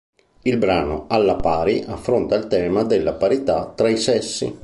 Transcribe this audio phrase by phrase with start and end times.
[0.41, 4.59] Il brano "Alla pari" affronta il tema della parità tra i sessi.